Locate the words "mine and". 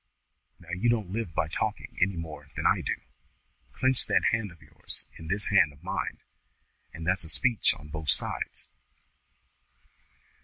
5.83-7.05